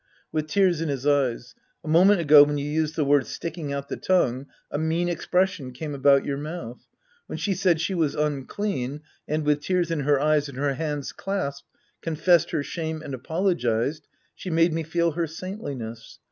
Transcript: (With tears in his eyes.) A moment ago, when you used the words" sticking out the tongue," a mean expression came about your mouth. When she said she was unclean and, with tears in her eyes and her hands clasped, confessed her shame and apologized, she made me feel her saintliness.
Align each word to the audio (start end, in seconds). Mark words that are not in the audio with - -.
(With 0.31 0.47
tears 0.47 0.81
in 0.81 0.89
his 0.89 1.05
eyes.) 1.05 1.53
A 1.83 1.87
moment 1.87 2.21
ago, 2.21 2.41
when 2.41 2.57
you 2.57 2.67
used 2.67 2.95
the 2.95 3.05
words" 3.05 3.29
sticking 3.29 3.71
out 3.71 3.87
the 3.87 3.97
tongue," 3.97 4.47
a 4.71 4.79
mean 4.79 5.07
expression 5.07 5.71
came 5.73 5.93
about 5.93 6.25
your 6.25 6.39
mouth. 6.39 6.87
When 7.27 7.37
she 7.37 7.53
said 7.53 7.79
she 7.79 7.93
was 7.93 8.15
unclean 8.15 9.01
and, 9.27 9.45
with 9.45 9.61
tears 9.61 9.91
in 9.91 9.99
her 9.99 10.19
eyes 10.19 10.49
and 10.49 10.57
her 10.57 10.73
hands 10.73 11.11
clasped, 11.11 11.67
confessed 12.01 12.49
her 12.49 12.63
shame 12.63 13.03
and 13.03 13.13
apologized, 13.13 14.07
she 14.33 14.49
made 14.49 14.73
me 14.73 14.81
feel 14.81 15.11
her 15.11 15.27
saintliness. 15.27 16.17